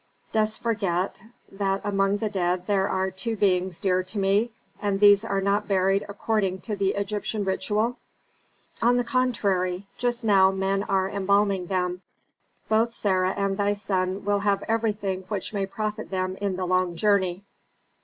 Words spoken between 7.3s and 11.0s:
ritual." "On the contrary. Just now men